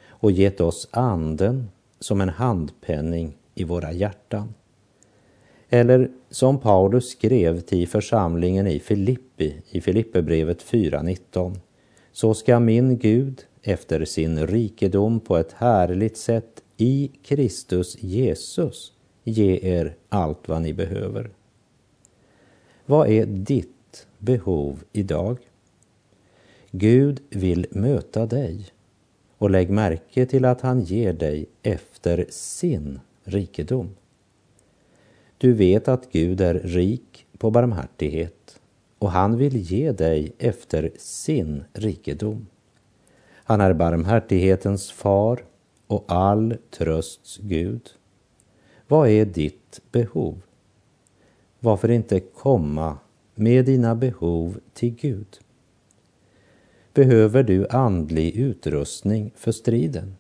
och 0.08 0.32
gett 0.32 0.62
oss 0.62 0.88
anden 0.92 1.70
som 2.00 2.22
en 2.22 2.30
handpenning 2.30 3.38
i 3.56 3.64
våra 3.64 3.92
hjärtan. 3.92 4.54
Eller 5.70 6.12
som 6.30 6.60
Paulus 6.60 7.10
skrev 7.10 7.60
till 7.60 7.88
församlingen 7.88 8.68
i 8.68 8.80
Filippi 8.80 9.62
i 9.70 9.82
Filipperbrevet 9.82 10.64
4.19. 10.64 11.60
Så 12.12 12.34
ska 12.34 12.60
min 12.60 12.98
Gud 12.98 13.46
efter 13.64 14.06
sin 14.06 14.48
rikedom 14.48 15.20
på 15.20 15.38
ett 15.38 15.54
härligt 15.54 16.18
sätt 16.18 16.64
i 16.78 17.12
Kristus 17.24 18.04
Jesus 18.04 18.94
ge 19.24 19.60
er 19.62 19.96
allt 20.10 20.48
vad 20.48 20.62
ni 20.62 20.74
behöver. 20.74 21.30
Vad 22.86 23.10
är 23.10 23.26
ditt 23.26 24.08
behov 24.18 24.84
idag? 24.92 25.38
Gud 26.72 27.22
vill 27.30 27.66
möta 27.72 28.26
dig 28.26 28.66
och 29.38 29.50
lägg 29.50 29.70
märke 29.70 30.26
till 30.26 30.46
att 30.46 30.62
han 30.62 30.82
ger 30.82 31.14
dig 31.14 31.46
efter 31.64 32.26
sin 32.30 33.00
rikedom. 33.24 33.90
Du 35.38 35.54
vet 35.54 35.88
att 35.88 36.12
Gud 36.12 36.42
är 36.42 36.54
rik 36.54 37.26
på 37.38 37.52
barmhärtighet 37.52 38.60
och 39.00 39.12
han 39.12 39.38
vill 39.38 39.58
ge 39.58 39.92
dig 39.92 40.32
efter 40.38 40.92
sin 40.98 41.64
rikedom. 41.74 42.48
Han 43.34 43.62
är 43.62 43.74
barmhärtighetens 43.74 44.92
far 44.92 45.44
och 45.88 46.06
all 46.08 46.58
trösts 46.70 47.38
Gud. 47.38 47.90
Vad 48.88 49.10
är 49.10 49.26
ditt 49.26 49.82
behov? 49.92 50.42
Varför 51.60 51.92
inte 51.92 52.20
komma 52.20 52.98
med 53.36 53.66
dina 53.66 53.96
behov 53.96 54.60
till 54.74 54.96
Gud? 54.96 55.40
Behöver 56.94 57.44
du 57.44 57.68
andlig 57.68 58.36
utrustning 58.36 59.32
för 59.36 59.52
striden? 59.52 60.16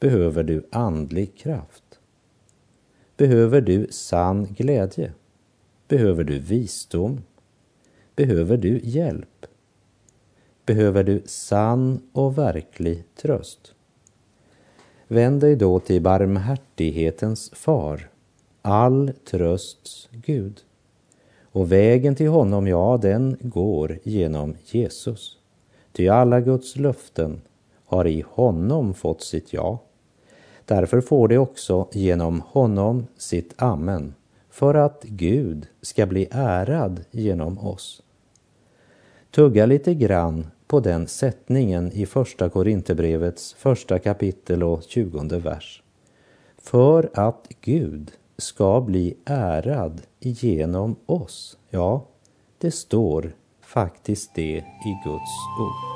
Behöver 0.00 0.42
du 0.42 0.66
andlig 0.72 1.36
kraft? 1.36 1.84
Behöver 3.16 3.60
du 3.60 3.86
sann 3.90 4.44
glädje? 4.44 5.12
Behöver 5.88 6.24
du 6.24 6.38
visdom? 6.38 7.20
Behöver 8.16 8.56
du 8.56 8.80
hjälp? 8.82 9.46
Behöver 10.66 11.04
du 11.04 11.22
sann 11.26 12.00
och 12.12 12.38
verklig 12.38 13.04
tröst? 13.16 13.74
Vänd 15.08 15.40
dig 15.40 15.56
då 15.56 15.80
till 15.80 16.02
barmhärtighetens 16.02 17.50
far, 17.50 18.10
all 18.62 19.12
trösts 19.24 20.08
Gud. 20.12 20.60
Och 21.42 21.72
vägen 21.72 22.14
till 22.14 22.28
honom, 22.28 22.66
ja, 22.66 22.98
den 23.02 23.36
går 23.40 23.98
genom 24.02 24.56
Jesus. 24.64 25.38
Ty 25.96 26.08
alla 26.08 26.40
Guds 26.40 26.76
löften 26.76 27.40
har 27.84 28.06
i 28.06 28.24
honom 28.28 28.94
fått 28.94 29.22
sitt 29.22 29.52
ja. 29.52 29.78
Därför 30.64 31.00
får 31.00 31.28
det 31.28 31.38
också 31.38 31.88
genom 31.92 32.40
honom 32.40 33.06
sitt 33.16 33.54
amen, 33.56 34.14
för 34.50 34.74
att 34.74 35.04
Gud 35.04 35.66
ska 35.82 36.06
bli 36.06 36.28
ärad 36.30 37.04
genom 37.10 37.58
oss. 37.58 38.02
Tugga 39.30 39.66
lite 39.66 39.94
grann 39.94 40.46
på 40.66 40.80
den 40.80 41.06
sättningen 41.06 41.92
i 41.92 42.06
Första 42.06 42.48
Korinthierbrevets 42.48 43.52
första 43.52 43.98
kapitel 43.98 44.62
och 44.62 44.82
tjugonde 44.82 45.38
vers. 45.38 45.82
För 46.58 47.10
att 47.14 47.48
Gud 47.60 48.12
ska 48.36 48.80
bli 48.80 49.16
ärad 49.24 50.02
genom 50.20 50.96
oss. 51.06 51.58
Ja, 51.70 52.04
det 52.58 52.70
står 52.70 53.32
faktiskt 53.74 54.34
det 54.36 54.64
i 54.86 54.92
Guds 55.04 55.34
ord. 55.60 55.93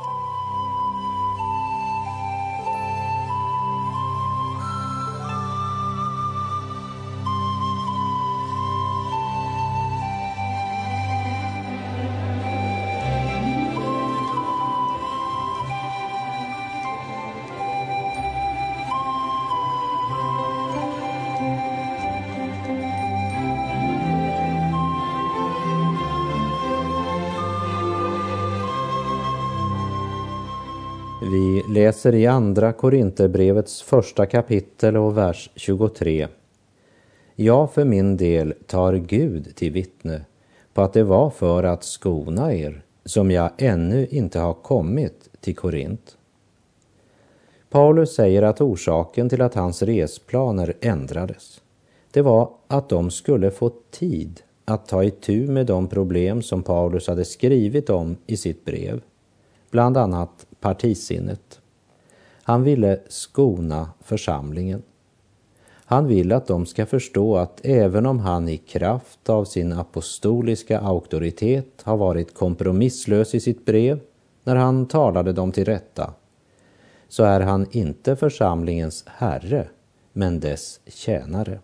Läser 31.98 32.14
i 32.14 32.26
Andra 32.26 32.72
Korinthierbrevets 32.72 33.82
första 33.82 34.26
kapitel 34.26 34.96
och 34.96 35.16
vers 35.16 35.50
23. 35.54 36.28
Jag 37.34 37.72
för 37.72 37.84
min 37.84 38.16
del 38.16 38.54
tar 38.66 38.94
Gud 38.94 39.56
till 39.56 39.72
vittne 39.72 40.24
på 40.74 40.82
att 40.82 40.92
det 40.92 41.02
var 41.02 41.30
för 41.30 41.64
att 41.64 41.84
skona 41.84 42.54
er 42.54 42.82
som 43.04 43.30
jag 43.30 43.50
ännu 43.58 44.06
inte 44.10 44.38
har 44.38 44.54
kommit 44.54 45.28
till 45.40 45.56
Korint. 45.56 46.16
Paulus 47.70 48.14
säger 48.14 48.42
att 48.42 48.60
orsaken 48.60 49.28
till 49.28 49.42
att 49.42 49.54
hans 49.54 49.82
resplaner 49.82 50.74
ändrades, 50.80 51.60
det 52.10 52.22
var 52.22 52.50
att 52.66 52.88
de 52.88 53.10
skulle 53.10 53.50
få 53.50 53.72
tid 53.90 54.40
att 54.64 54.86
ta 54.86 55.04
itu 55.04 55.46
med 55.46 55.66
de 55.66 55.86
problem 55.86 56.42
som 56.42 56.62
Paulus 56.62 57.08
hade 57.08 57.24
skrivit 57.24 57.90
om 57.90 58.16
i 58.26 58.36
sitt 58.36 58.64
brev, 58.64 59.00
bland 59.70 59.96
annat 59.96 60.46
partisinnet. 60.60 61.60
Han 62.48 62.62
ville 62.62 63.00
skona 63.08 63.90
församlingen. 64.00 64.82
Han 65.84 66.06
vill 66.06 66.32
att 66.32 66.46
de 66.46 66.66
ska 66.66 66.86
förstå 66.86 67.36
att 67.36 67.60
även 67.64 68.06
om 68.06 68.18
han 68.18 68.48
i 68.48 68.56
kraft 68.56 69.28
av 69.28 69.44
sin 69.44 69.72
apostoliska 69.72 70.78
auktoritet 70.80 71.82
har 71.82 71.96
varit 71.96 72.34
kompromisslös 72.34 73.34
i 73.34 73.40
sitt 73.40 73.64
brev 73.64 74.00
när 74.44 74.56
han 74.56 74.86
talade 74.86 75.32
dem 75.32 75.52
till 75.52 75.64
rätta, 75.64 76.14
så 77.08 77.24
är 77.24 77.40
han 77.40 77.66
inte 77.70 78.16
församlingens 78.16 79.04
herre, 79.06 79.68
men 80.12 80.40
dess 80.40 80.80
tjänare. 80.86 81.58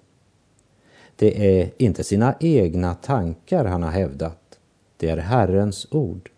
Det 1.17 1.61
är 1.61 1.71
inte 1.79 2.05
sina 2.05 2.35
egna 2.41 2.95
tankar 2.95 3.65
han 3.65 3.83
har 3.83 3.91
hävdat, 3.91 4.59
det 4.97 5.09
är 5.09 5.17
Herrens 5.17 5.87
ord 5.91 6.31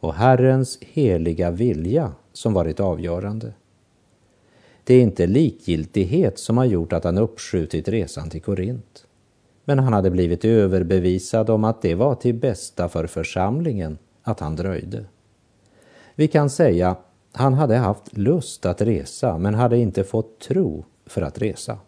och 0.00 0.14
Herrens 0.14 0.78
heliga 0.80 1.50
vilja 1.50 2.12
som 2.32 2.54
varit 2.54 2.80
avgörande. 2.80 3.52
Det 4.84 4.94
är 4.94 5.02
inte 5.02 5.26
likgiltighet 5.26 6.38
som 6.38 6.56
har 6.56 6.64
gjort 6.64 6.92
att 6.92 7.04
han 7.04 7.18
uppskjutit 7.18 7.88
resan 7.88 8.30
till 8.30 8.42
Korint. 8.42 9.06
Men 9.64 9.78
han 9.78 9.92
hade 9.92 10.10
blivit 10.10 10.44
överbevisad 10.44 11.50
om 11.50 11.64
att 11.64 11.82
det 11.82 11.94
var 11.94 12.14
till 12.14 12.34
bästa 12.34 12.88
för 12.88 13.06
församlingen 13.06 13.98
att 14.22 14.40
han 14.40 14.56
dröjde. 14.56 15.04
Vi 16.14 16.28
kan 16.28 16.50
säga 16.50 16.96
han 17.32 17.54
hade 17.54 17.76
haft 17.76 18.16
lust 18.16 18.66
att 18.66 18.80
resa 18.80 19.38
men 19.38 19.54
hade 19.54 19.78
inte 19.78 20.04
fått 20.04 20.40
tro 20.40 20.84
för 21.06 21.22
att 21.22 21.38
resa. 21.38 21.78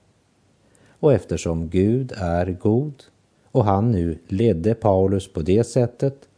Och 0.88 1.12
eftersom 1.12 1.68
Gud 1.68 2.12
är 2.16 2.46
god 2.46 3.02
och 3.44 3.64
han 3.64 3.92
nu 3.92 4.18
ledde 4.28 4.74
Paulus 4.74 5.32
på 5.32 5.40
det 5.40 5.64
sättet 5.64 6.28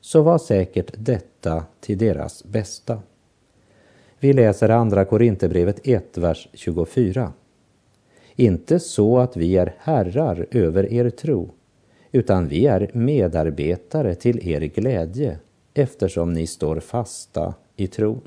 så 0.00 0.22
var 0.22 0.38
säkert 0.38 0.90
detta 0.98 1.64
till 1.80 1.98
deras 1.98 2.44
bästa. 2.44 2.98
Vi 4.24 4.32
läser 4.32 4.68
andra 4.68 5.04
Korinthierbrevet 5.04 5.80
1, 5.88 6.18
vers 6.18 6.48
24. 6.52 7.32
Inte 8.36 8.80
så 8.80 9.18
att 9.18 9.36
vi 9.36 9.56
är 9.56 9.74
herrar 9.78 10.46
över 10.50 10.92
er 10.92 11.10
tro, 11.10 11.50
utan 12.12 12.48
vi 12.48 12.66
är 12.66 12.90
medarbetare 12.92 14.14
till 14.14 14.48
er 14.48 14.60
glädje 14.60 15.38
eftersom 15.74 16.32
ni 16.32 16.46
står 16.46 16.80
fasta 16.80 17.54
i 17.76 17.86
tron. 17.86 18.20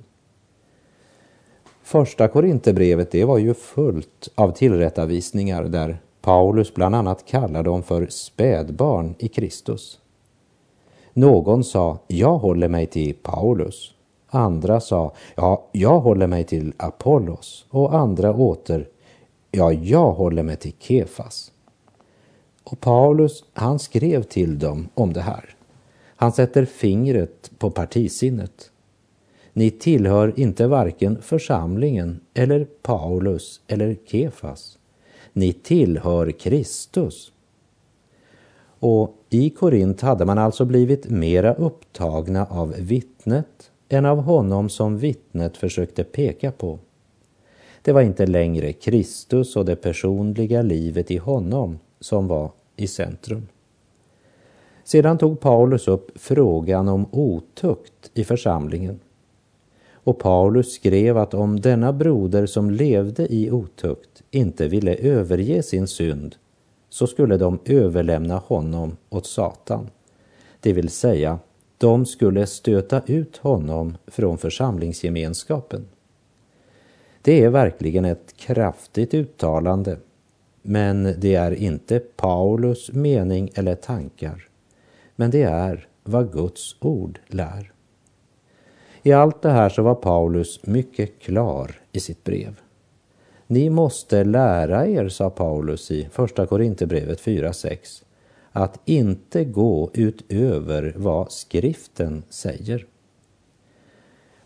Första 1.83 2.27
Korinthierbrevet 2.27 3.11
det 3.11 3.25
var 3.25 3.37
ju 3.37 3.53
fullt 3.53 4.29
av 4.35 4.51
tillrättavisningar 4.51 5.63
där 5.63 5.97
Paulus 6.21 6.73
bland 6.73 6.95
annat 6.95 7.25
kallar 7.25 7.63
dem 7.63 7.83
för 7.83 8.07
spädbarn 8.09 9.15
i 9.19 9.27
Kristus. 9.27 9.99
Någon 11.13 11.63
sa, 11.63 11.99
jag 12.07 12.37
håller 12.37 12.67
mig 12.67 12.85
till 12.85 13.15
Paulus. 13.21 13.96
Andra 14.29 14.79
sa, 14.79 15.13
ja, 15.35 15.69
jag 15.71 15.99
håller 15.99 16.27
mig 16.27 16.43
till 16.43 16.73
Apollos. 16.77 17.65
Och 17.69 17.95
andra 17.95 18.33
åter, 18.33 18.87
ja, 19.51 19.73
jag 19.73 20.11
håller 20.11 20.43
mig 20.43 20.55
till 20.55 20.73
Kefas. 20.79 21.51
Och 22.63 22.79
Paulus, 22.79 23.43
han 23.53 23.79
skrev 23.79 24.23
till 24.23 24.59
dem 24.59 24.89
om 24.93 25.13
det 25.13 25.21
här. 25.21 25.55
Han 26.15 26.31
sätter 26.31 26.65
fingret 26.65 27.51
på 27.57 27.71
partisinnet. 27.71 28.71
Ni 29.53 29.71
tillhör 29.71 30.39
inte 30.39 30.67
varken 30.67 31.21
församlingen 31.21 32.19
eller 32.33 32.65
Paulus 32.81 33.61
eller 33.67 33.97
Kefas. 34.05 34.77
Ni 35.33 35.53
tillhör 35.53 36.31
Kristus. 36.31 37.31
Och 38.79 39.15
i 39.29 39.49
Korint 39.49 40.01
hade 40.01 40.25
man 40.25 40.37
alltså 40.37 40.65
blivit 40.65 41.09
mera 41.09 41.53
upptagna 41.53 42.45
av 42.45 42.75
vittnet 42.77 43.71
än 43.89 44.05
av 44.05 44.21
honom 44.21 44.69
som 44.69 44.97
vittnet 44.97 45.57
försökte 45.57 46.03
peka 46.03 46.51
på. 46.51 46.79
Det 47.81 47.91
var 47.91 48.01
inte 48.01 48.25
längre 48.25 48.73
Kristus 48.73 49.55
och 49.55 49.65
det 49.65 49.75
personliga 49.75 50.61
livet 50.61 51.11
i 51.11 51.17
honom 51.17 51.79
som 51.99 52.27
var 52.27 52.51
i 52.75 52.87
centrum. 52.87 53.47
Sedan 54.83 55.17
tog 55.17 55.39
Paulus 55.39 55.87
upp 55.87 56.11
frågan 56.15 56.87
om 56.87 57.05
otukt 57.11 58.11
i 58.13 58.23
församlingen. 58.23 58.99
Och 59.91 60.19
Paulus 60.19 60.73
skrev 60.73 61.17
att 61.17 61.33
om 61.33 61.59
denna 61.59 61.93
broder 61.93 62.45
som 62.45 62.71
levde 62.71 63.33
i 63.33 63.51
otukt 63.51 64.23
inte 64.31 64.67
ville 64.67 64.95
överge 64.95 65.63
sin 65.63 65.87
synd 65.87 66.35
så 66.89 67.07
skulle 67.07 67.37
de 67.37 67.59
överlämna 67.65 68.37
honom 68.37 68.97
åt 69.09 69.25
Satan. 69.25 69.89
Det 70.59 70.73
vill 70.73 70.89
säga, 70.89 71.39
de 71.77 72.05
skulle 72.05 72.47
stöta 72.47 73.01
ut 73.05 73.37
honom 73.37 73.97
från 74.07 74.37
församlingsgemenskapen. 74.37 75.87
Det 77.21 77.43
är 77.43 77.49
verkligen 77.49 78.05
ett 78.05 78.33
kraftigt 78.37 79.13
uttalande, 79.13 79.97
men 80.61 81.15
det 81.17 81.35
är 81.35 81.51
inte 81.51 81.99
Paulus 81.99 82.91
mening 82.91 83.49
eller 83.55 83.75
tankar, 83.75 84.47
men 85.15 85.31
det 85.31 85.43
är 85.43 85.87
vad 86.03 86.33
Guds 86.33 86.75
ord 86.79 87.19
lär. 87.27 87.71
I 89.03 89.11
allt 89.11 89.41
det 89.41 89.49
här 89.49 89.69
så 89.69 89.81
var 89.81 89.95
Paulus 89.95 90.65
mycket 90.65 91.19
klar 91.19 91.81
i 91.91 91.99
sitt 91.99 92.23
brev. 92.23 92.59
Ni 93.47 93.69
måste 93.69 94.23
lära 94.23 94.87
er, 94.87 95.09
sa 95.09 95.29
Paulus 95.29 95.91
i 95.91 96.09
Första 96.11 96.45
Korinthierbrevet 96.45 97.21
4.6, 97.21 98.03
att 98.57 98.79
inte 98.85 99.43
gå 99.43 99.89
utöver 99.93 100.93
vad 100.95 101.31
skriften 101.31 102.23
säger. 102.29 102.85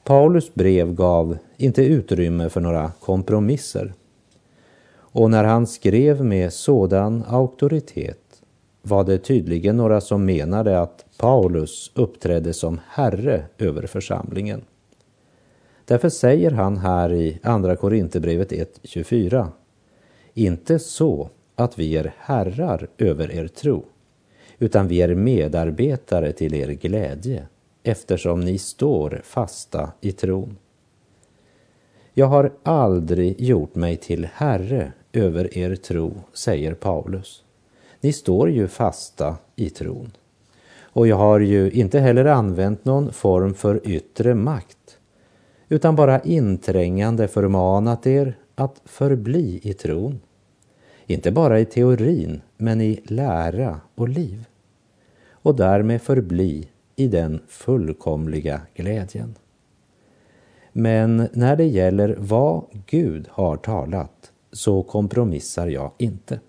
Paulus 0.04 0.54
brev 0.54 0.94
gav 0.94 1.38
inte 1.58 1.86
utrymme 1.86 2.50
för 2.50 2.62
några 2.62 2.92
kompromisser. 3.00 3.94
Och 4.94 5.32
när 5.32 5.44
han 5.44 5.68
skrev 5.68 6.26
med 6.26 6.54
sådan 6.54 7.24
auktoritet 7.28 8.42
var 8.82 9.04
det 9.04 9.18
tydligen 9.18 9.78
några 9.78 10.02
som 10.02 10.26
menade 10.26 10.82
att 10.82 11.06
Paulus 11.18 11.92
uppträdde 11.96 12.54
som 12.54 12.80
herre 12.88 13.46
över 13.58 13.88
församlingen. 13.88 14.62
Därför 15.86 16.10
säger 16.10 16.52
han 16.52 16.78
här 16.78 17.14
i 17.14 17.40
Andra 17.44 17.76
Korinthierbrevet 17.76 18.52
1.24 18.52 19.48
Inte 20.34 20.80
så 20.80 21.30
att 21.56 21.80
vi 21.80 21.98
är 21.98 22.14
herrar 22.18 22.88
över 22.98 23.32
er 23.32 23.48
tro, 23.48 23.86
utan 24.62 24.88
vi 24.88 25.02
är 25.02 25.16
medarbetare 25.16 26.32
till 26.32 26.54
er 26.54 26.68
glädje 26.68 27.48
eftersom 27.84 28.40
ni 28.40 28.58
står 28.58 29.22
fasta 29.24 29.92
i 30.02 30.12
tron. 30.12 30.58
Jag 32.14 32.26
har 32.26 32.52
aldrig 32.64 33.42
gjort 33.42 33.76
mig 33.76 33.98
till 33.98 34.28
herre 34.34 34.92
över 35.14 35.58
er 35.58 35.76
tro, 35.76 36.14
säger 36.34 36.74
Paulus. 36.74 37.44
Ni 38.02 38.14
står 38.14 38.50
ju 38.50 38.68
fasta 38.68 39.38
i 39.56 39.70
tron. 39.70 40.12
Och 40.82 41.08
jag 41.08 41.16
har 41.16 41.40
ju 41.40 41.72
inte 41.72 42.00
heller 42.00 42.26
använt 42.26 42.86
någon 42.86 43.14
form 43.14 43.54
för 43.54 43.88
yttre 43.88 44.36
makt 44.36 44.98
utan 45.70 45.96
bara 45.96 46.22
inträngande 46.22 47.28
förmanat 47.28 48.08
er 48.08 48.38
att 48.56 48.82
förbli 48.86 49.60
i 49.64 49.74
tron. 49.74 50.20
Inte 51.06 51.32
bara 51.32 51.60
i 51.60 51.66
teorin, 51.66 52.42
men 52.58 52.82
i 52.82 53.02
lära 53.04 53.80
och 53.96 54.10
liv. 54.10 54.46
Och 55.42 55.56
därmed 55.56 56.02
förbli 56.02 56.68
i 56.96 57.08
den 57.08 57.40
fullkomliga 57.48 58.62
glädjen. 58.76 59.36
Men 60.72 61.30
när 61.34 61.56
det 61.56 61.66
gäller 61.66 62.16
vad 62.20 62.64
Gud 62.86 63.28
har 63.30 63.58
talat 63.58 64.32
så 64.52 64.84
kompromissar 64.84 65.68
jag 65.68 65.92
inte. 65.98 66.40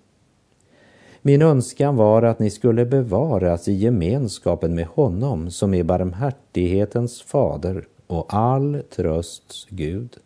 Min 1.22 1.42
önskan 1.42 1.96
var 1.96 2.22
att 2.22 2.38
ni 2.38 2.50
skulle 2.50 2.84
bevaras 2.86 3.68
i 3.68 3.72
gemenskapen 3.72 4.74
med 4.74 4.86
honom 4.86 5.50
som 5.50 5.74
är 5.74 5.82
barmhärtighetens 5.82 7.22
fader 7.22 7.86
och 8.06 8.34
all 8.34 8.82
trösts 8.90 9.66
Gud. 9.70 10.16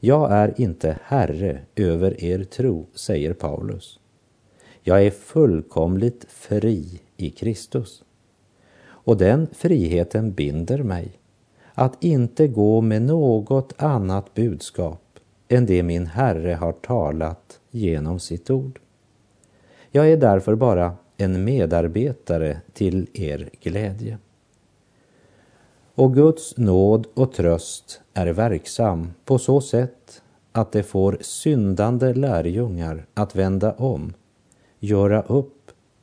Jag 0.00 0.32
är 0.32 0.60
inte 0.60 0.98
herre 1.02 1.60
över 1.76 2.24
er 2.24 2.44
tro, 2.44 2.86
säger 2.94 3.32
Paulus. 3.32 3.98
Jag 4.82 5.06
är 5.06 5.10
fullkomligt 5.10 6.26
fri 6.28 7.00
i 7.16 7.30
Kristus. 7.30 8.02
Och 8.84 9.16
den 9.16 9.46
friheten 9.52 10.32
binder 10.32 10.82
mig 10.82 11.12
att 11.74 12.04
inte 12.04 12.48
gå 12.48 12.80
med 12.80 13.02
något 13.02 13.72
annat 13.76 14.34
budskap 14.34 15.02
än 15.48 15.66
det 15.66 15.82
min 15.82 16.06
Herre 16.06 16.54
har 16.54 16.72
talat 16.72 17.60
genom 17.70 18.20
sitt 18.20 18.50
ord. 18.50 18.80
Jag 19.90 20.10
är 20.12 20.16
därför 20.16 20.54
bara 20.54 20.96
en 21.16 21.44
medarbetare 21.44 22.60
till 22.72 23.06
er 23.12 23.50
glädje. 23.60 24.18
Och 25.94 26.14
Guds 26.14 26.56
nåd 26.56 27.06
och 27.14 27.32
tröst 27.32 28.00
är 28.14 28.26
verksam 28.26 29.10
på 29.24 29.38
så 29.38 29.60
sätt 29.60 30.22
att 30.52 30.72
det 30.72 30.82
får 30.82 31.18
syndande 31.20 32.14
lärjungar 32.14 33.06
att 33.14 33.36
vända 33.36 33.72
om, 33.72 34.12
göra 34.78 35.22
upp 35.22 35.55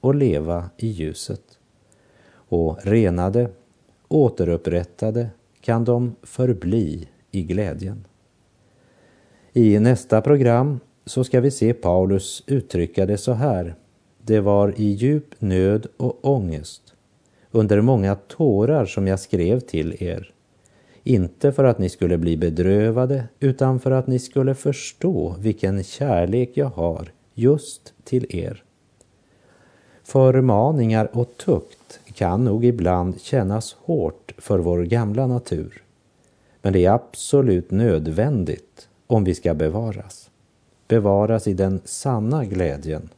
och 0.04 0.16
leva 0.16 0.70
i 0.78 0.88
ljuset. 0.88 1.60
Och 2.34 2.78
renade, 2.84 3.50
återupprättade 4.08 5.30
kan 5.62 5.86
de 5.86 6.16
förbli 6.24 7.08
i 7.32 7.44
glädjen. 7.44 8.06
I 9.54 9.80
nästa 9.80 10.22
program 10.22 10.80
så 11.06 11.24
ska 11.24 11.42
vi 11.42 11.52
se 11.52 11.74
Paulus 11.74 12.44
uttrycka 12.48 13.06
det 13.06 13.18
så 13.18 13.32
här. 13.34 13.76
Det 14.22 14.40
var 14.40 14.74
i 14.78 14.86
djup 14.86 15.36
nöd 15.40 15.88
och 15.98 16.26
ångest, 16.26 16.94
under 17.52 17.82
många 17.82 18.16
tårar 18.16 18.86
som 18.86 19.08
jag 19.08 19.20
skrev 19.20 19.60
till 19.60 20.04
er. 20.04 20.34
Inte 21.04 21.52
för 21.52 21.64
att 21.64 21.80
ni 21.80 21.90
skulle 21.90 22.18
bli 22.18 22.38
bedrövade, 22.38 23.28
utan 23.40 23.80
för 23.80 23.92
att 23.92 24.08
ni 24.08 24.20
skulle 24.20 24.56
förstå 24.56 25.36
vilken 25.40 25.84
kärlek 25.84 26.52
jag 26.54 26.70
har 26.70 27.12
just 27.34 27.94
till 28.04 28.36
er. 28.36 28.64
Förmaningar 30.04 31.10
och 31.14 31.38
tukt 31.38 32.00
kan 32.14 32.44
nog 32.44 32.66
ibland 32.66 33.22
kännas 33.22 33.76
hårt 33.80 34.34
för 34.38 34.60
vår 34.60 34.84
gamla 34.84 35.28
natur. 35.28 35.84
Men 36.62 36.74
det 36.74 36.86
är 36.86 36.92
absolut 36.92 37.72
nödvändigt 37.72 38.90
om 39.08 39.24
vi 39.24 39.36
ska 39.36 39.54
bevaras. 39.54 40.30
Bevaras 40.88 41.48
i 41.48 41.54
den 41.54 41.82
sanna 41.86 42.46
glädjen. 42.46 43.10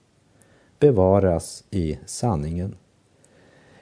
Bevaras 0.80 1.64
i 1.72 2.00
sanningen. 2.06 2.76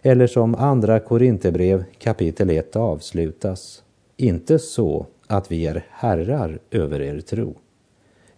Eller 0.01 0.27
som 0.27 0.55
andra 0.55 0.99
Korinthierbrev 0.99 1.83
kapitel 1.99 2.49
1 2.49 2.75
avslutas. 2.75 3.83
Inte 4.17 4.59
så 4.59 5.05
att 5.27 5.51
vi 5.51 5.67
är 5.67 5.85
herrar 5.89 6.59
över 6.71 7.01
er 7.01 7.21
tro, 7.21 7.55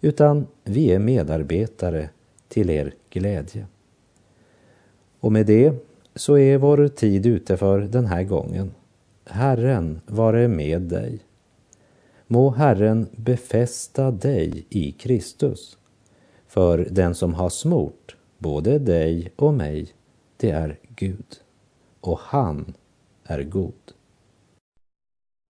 utan 0.00 0.46
vi 0.64 0.90
är 0.90 0.98
medarbetare 0.98 2.08
till 2.48 2.70
er 2.70 2.94
glädje. 3.10 3.66
Och 5.26 5.32
med 5.32 5.46
det 5.46 5.74
så 6.14 6.38
är 6.38 6.58
vår 6.58 6.88
tid 6.88 7.26
ute 7.26 7.56
för 7.56 7.80
den 7.80 8.06
här 8.06 8.22
gången. 8.22 8.74
Herren 9.24 10.00
vare 10.06 10.48
med 10.48 10.82
dig. 10.82 11.18
Må 12.26 12.50
Herren 12.50 13.08
befästa 13.16 14.10
dig 14.10 14.66
i 14.68 14.92
Kristus. 14.92 15.78
För 16.46 16.88
den 16.90 17.14
som 17.14 17.34
har 17.34 17.48
smort 17.48 18.16
både 18.38 18.78
dig 18.78 19.32
och 19.36 19.54
mig, 19.54 19.94
det 20.36 20.50
är 20.50 20.78
Gud. 20.96 21.36
Och 22.00 22.18
han 22.18 22.74
är 23.24 23.42
god. 23.42 23.92